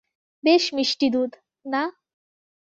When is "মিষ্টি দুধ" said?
0.73-1.31